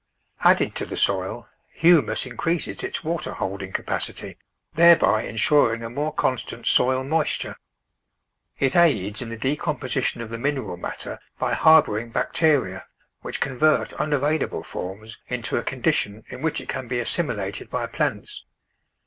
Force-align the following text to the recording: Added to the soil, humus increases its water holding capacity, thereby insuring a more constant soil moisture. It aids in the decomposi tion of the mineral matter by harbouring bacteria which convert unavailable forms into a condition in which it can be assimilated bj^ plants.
Added 0.39 0.73
to 0.77 0.85
the 0.87 0.97
soil, 0.97 1.47
humus 1.71 2.25
increases 2.25 2.81
its 2.83 3.03
water 3.03 3.33
holding 3.33 3.71
capacity, 3.71 4.35
thereby 4.73 5.21
insuring 5.21 5.83
a 5.83 5.91
more 5.91 6.11
constant 6.11 6.65
soil 6.65 7.03
moisture. 7.03 7.55
It 8.57 8.75
aids 8.75 9.21
in 9.21 9.29
the 9.29 9.37
decomposi 9.37 10.01
tion 10.03 10.21
of 10.21 10.31
the 10.31 10.39
mineral 10.39 10.75
matter 10.77 11.19
by 11.37 11.53
harbouring 11.53 12.09
bacteria 12.09 12.87
which 13.21 13.39
convert 13.39 13.93
unavailable 13.93 14.63
forms 14.63 15.19
into 15.27 15.57
a 15.57 15.61
condition 15.63 16.23
in 16.29 16.41
which 16.41 16.59
it 16.59 16.67
can 16.67 16.87
be 16.87 16.99
assimilated 16.99 17.69
bj^ 17.69 17.93
plants. 17.93 18.43